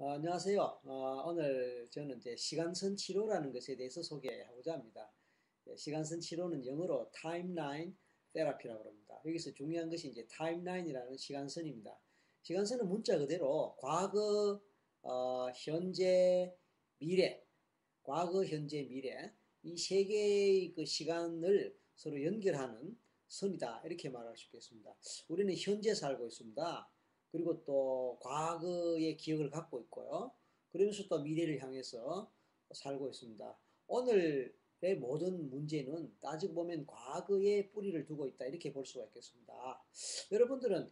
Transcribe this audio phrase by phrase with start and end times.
[0.00, 0.80] 어, 안녕하세요.
[0.84, 5.12] 어, 오늘 저는 이제 시간선 치료라는 것에 대해서 소개하고자 합니다.
[5.66, 7.94] 예, 시간선 치료는 영어로 타임라인
[8.32, 9.20] 테라피라고 합니다.
[9.26, 12.00] 여기서 중요한 것이 이제 타임라인이라는 시간선입니다.
[12.40, 14.58] 시간선은 문자 그대로 과거,
[15.02, 16.56] 어, 현재,
[16.98, 17.44] 미래,
[18.02, 22.98] 과거, 현재, 미래 이 세 개의 그 시간을 서로 연결하는
[23.28, 24.96] 선이다 이렇게 말할 수 있겠습니다.
[25.28, 26.90] 우리는 현재 살고 있습니다.
[27.32, 30.32] 그리고 또 과거의 기억을 갖고 있고요.
[30.72, 32.30] 그러면서 또 미래를 향해서
[32.72, 33.58] 살고 있습니다.
[33.88, 39.82] 오늘의 모든 문제는 따지고 보면 과거에 뿌리를 두고 있다 이렇게 볼 수가 있겠습니다.
[40.30, 40.90] 여러분들은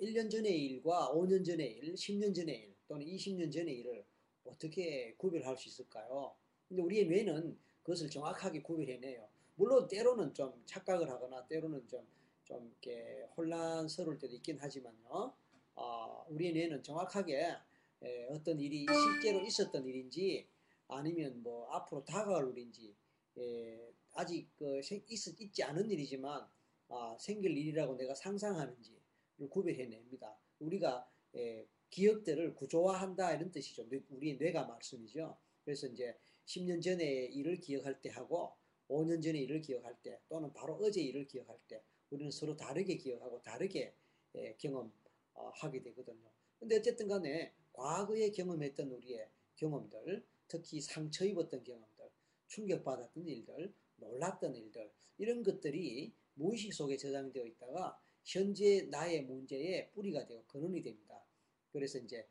[0.00, 4.04] 1년 전의 일과 5년 전의 일, 10년 전의 일 또는 20년 전의 일을
[4.44, 6.34] 어떻게 구별할 수 있을까요?
[6.68, 9.28] 근데 우리의 뇌는 그것을 정확하게 구별해내요.
[9.56, 12.06] 물론 때로는 좀 착각을 하거나 때로는 좀,
[12.44, 15.34] 좀 이렇게 혼란스러울 때도 있긴 하지만요.
[15.74, 17.56] 어, 우리의 뇌는 정확하게
[18.02, 20.46] 에, 어떤 일이 실제로 있었던 일인지
[20.88, 22.94] 아니면 뭐 앞으로 다가올 일인지
[23.38, 26.46] 에, 아직 그 있, 있지 않은 일이지만
[26.88, 29.00] 아, 생길 일이라고 내가 상상하는지를
[29.48, 30.36] 구별해냅니다.
[30.60, 33.86] 우리가 에, 기억들을 구조화한다 이런 뜻이죠.
[34.10, 35.36] 우리의 뇌가 말씀이죠.
[35.64, 38.54] 그래서 이제 10년 전의 일을 기억할 때 하고
[38.88, 43.40] 5년 전의 일을 기억할 때 또는 바로 어제 일을 기억할 때 우리는 서로 다르게 기억하고
[43.42, 43.94] 다르게
[44.34, 44.92] 에, 경험
[45.34, 46.30] 어, 하게 되거든요.
[46.58, 52.10] 근데 어쨌든 간에 과거에 경험했던 우리의 경험들, 특히 상처 입었던 경험들,
[52.48, 60.44] 충격받았던 일들, 놀랐던 일들, 이런 것들이 무의식 속에 저장되어 있다가 현재 나의 문제의 뿌리가 되고
[60.46, 61.24] 근원이 됩니다.
[61.72, 62.26] 그래서 이제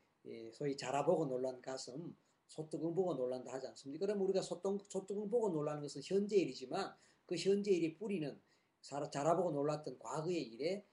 [0.54, 2.16] 소위 자라보고 놀란 가슴,
[2.48, 4.06] 소뚜껑 보고 놀란다 하지 않습니까?
[4.06, 6.94] 그럼 우리가 소뚜껑, 소뚜껑 보고 놀라는 것은 현재 일이지만
[7.26, 8.40] 그 현재 일의 뿌리는
[8.82, 10.84] 자라보고 놀랐던 과거의 일에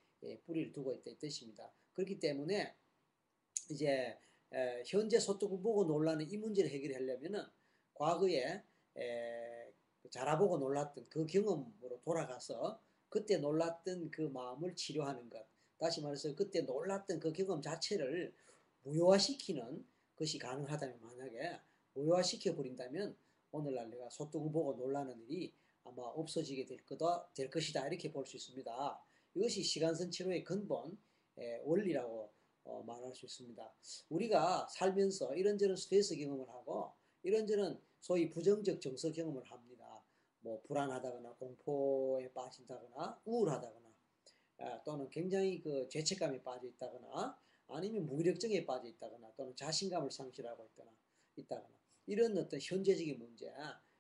[0.45, 1.71] 뿌리를 두고 있다 이 뜻입니다.
[1.99, 2.77] 그렇기 때문에
[3.71, 4.17] 이제
[4.87, 7.45] 현재 소득을 보고 놀라는 이 문제를 해결하려면은
[7.95, 8.63] 과거에
[10.09, 15.45] 자라보고 놀랐던 그 경험으로 돌아가서 그때 놀랐던 그 마음을 치료하는 것.
[15.77, 18.33] 다시 말해서 그때 놀랐던 그 경험 자체를
[18.85, 19.85] 무효화시키는
[20.15, 21.59] 것이 가능하다면 만약에
[21.95, 23.17] 무효화시켜 버린다면
[23.51, 25.53] 오늘날 내가 소뚜껑 보고 놀라는 일이
[25.83, 29.03] 아마 없어지게 될 거다 될 것이다 이렇게 볼 수 있습니다.
[29.35, 31.08] 이것이 시간선 치료의 근본 예,
[31.65, 32.31] 원리라고
[32.65, 33.75] 어, 말할 수 있습니다.
[34.11, 40.03] 우리가 살면서 이런저런 스트레스 경험을 하고 이런저런 소위 부정적 정서 경험을 합니다.
[40.41, 43.89] 뭐 불안하다거나 공포에 빠진다거나 우울하다거나
[44.59, 47.39] 아, 또는 굉장히 그 죄책감에 빠져 있다거나
[47.69, 50.91] 아니면 무기력증에 빠져 있다거나 또는 자신감을 상실하고 있거나
[51.37, 53.53] 있다거나 이런 어떤 현재적인 문제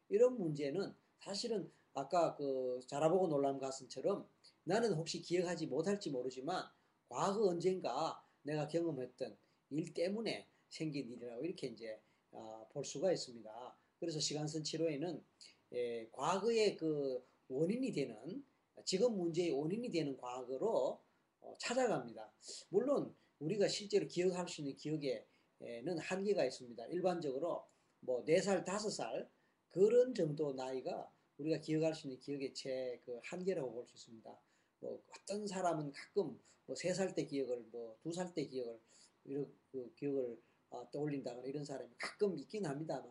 [0.08, 4.28] 이런 문제는 사실은 아까 그 자라보고 놀람 가슴처럼
[4.64, 6.64] 나는 혹시 기억하지 못할지 모르지만
[7.08, 9.36] 과거 언젠가 내가 경험했던
[9.70, 13.76] 일 때문에 생긴 일이라고 이렇게 이제 어, 볼 수가 있습니다.
[13.98, 15.24] 그래서 시간선 치료에는
[15.72, 18.44] 예, 과거의 그 원인이 되는
[18.84, 21.00] 지금 문제의 원인이 되는 과거로
[21.40, 22.32] 어, 찾아갑니다.
[22.70, 26.86] 물론 우리가 실제로 기억할 수 있는 기억에는 한계가 있습니다.
[26.86, 27.66] 일반적으로
[28.00, 29.28] 뭐 4살, 5살
[29.70, 34.38] 그런 정도 나이가 우리가 기억할 수 있는 기억의 제 그 한계라고 볼 수 있습니다.
[34.80, 38.78] 뭐 어떤 사람은 가끔 뭐 세 살 때 기억을 뭐 두 살 때 기억을
[39.24, 40.40] 이런 그 기억을
[40.70, 43.10] 어, 떠올린다거나 이런 사람이 가끔 있긴 합니다만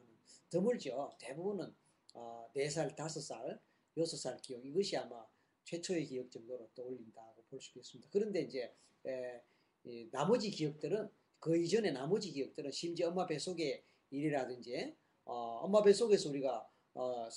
[0.50, 1.16] 드물죠.
[1.20, 1.74] 대부분은
[2.14, 3.60] 어, 4살, 5살,
[3.98, 5.26] 6살 기억 이것이 아마
[5.66, 8.10] 최초의 기억 정도로 떠올린다고 볼 수 있겠습니다.
[8.12, 8.74] 그런데 이제
[9.06, 9.42] 에,
[9.84, 14.96] 이, 나머지 기억들은 그 이전의 나머지 기억들은 심지어 엄마 뱃속의 일이라든지
[15.26, 17.30] 어, 엄마 뱃속에서 우리가 어,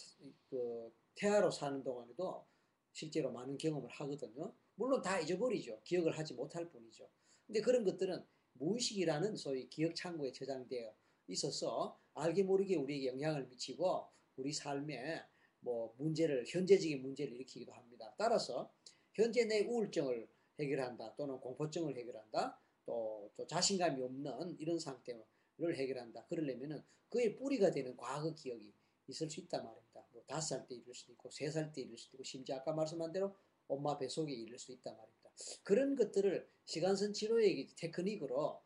[0.49, 2.47] 그 태아로 사는 동안에도
[2.93, 4.53] 실제로 많은 경험을 하거든요.
[4.75, 5.81] 물론 다 잊어버리죠.
[5.85, 7.09] 기억을 하지 못할 뿐이죠.
[7.47, 8.25] 근데 그런 것들은
[8.55, 10.95] 무의식이라는 소위 기억 창고에 저장되어
[11.29, 15.23] 있어서 알게 모르게 우리에게 영향을 미치고 우리 삶에
[15.61, 18.15] 뭐 문제를 현재적인 문제를 일으키기도 합니다.
[18.17, 18.73] 따라서
[19.15, 25.25] 현재 내 우울증을 해결한다 또는 공포증을 해결한다 또, 또 자신감이 없는 이런 상태를
[25.61, 26.25] 해결한다.
[26.27, 28.73] 그러려면은 그의 뿌리가 되는 과거 기억이
[29.09, 29.90] 있을 수 있단 말입니다.
[30.13, 32.73] 뭐 다섯 살 때 이룰 수도 있고 세 살 때 이룰 수도 있고 심지어 아까
[32.73, 33.35] 말씀한 대로
[33.69, 35.31] 엄마 뱃속에 이룰 수 있단 말입니다.
[35.63, 38.61] 그런 것들을 시간선 치료의 테크닉으로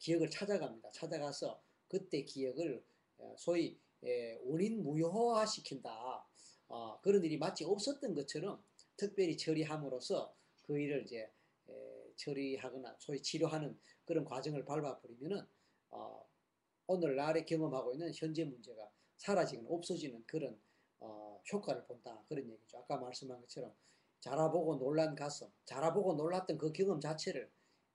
[0.00, 0.90] 기억을 찾아갑니다.
[0.92, 2.84] 찾아가서 그때 기억을
[3.36, 3.78] 소위
[4.44, 6.26] 원인 무효화 시킨다.
[6.68, 8.62] 어, 그런 일이 마치 없었던 것처럼
[8.96, 11.30] 특별히 처리함으로써 그 일을 이제
[12.16, 15.46] 처리하거나 소위 치료하는 그런 과정을 밟아버리면은
[15.90, 16.28] 어,
[16.86, 20.60] 오늘날에 경험하고 있는 현재 문제가 사라지거나 없어지는 그런
[21.00, 22.78] 어, 효과를 본다 그런 얘기죠.
[22.78, 23.74] 아까 말씀한 것처럼
[24.20, 27.50] 자라보고 놀란 가슴, 자라보고 놀랐던 그 경험 자체를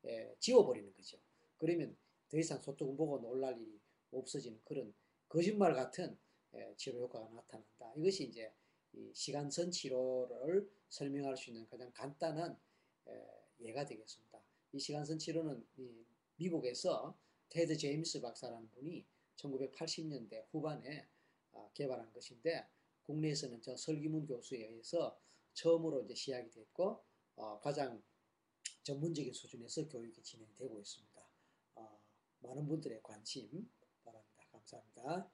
[0.06, 1.18] 예, 지워버리는 거죠.
[1.58, 1.96] 그러면
[2.30, 3.80] 더 이상 소뚜껑 보고 놀랄 일이
[4.12, 4.94] 없어지는 그런
[5.28, 6.18] 거짓말 같은
[6.56, 7.94] 예, 치료 효과가 나타난다.
[7.96, 8.52] 이것이 이제
[8.94, 12.58] 이 시간선 치료를 설명할 수 있는 가장 간단한
[13.08, 13.28] 예,
[13.60, 14.40] 예가 되겠습니다.
[14.74, 16.06] 이 시간선 치료는 이
[16.38, 17.16] 미국에서
[17.50, 19.06] 테드 제임스 박사라는 분이
[19.38, 21.06] 1980년대 후반에
[21.54, 22.66] 아, 개발한 것인데
[23.04, 25.20] 국내에서는 저 설기문 교수에 의해서
[25.54, 27.04] 처음으로 이제 시작이 됐고
[27.36, 28.02] 어, 가장
[28.84, 31.30] 전문적인 수준에서 교육이 진행되고 있습니다.
[31.76, 32.02] 어,
[32.40, 33.72] 많은 분들의 관심
[34.04, 34.44] 바랍니다.
[34.52, 35.32] 감사합니다.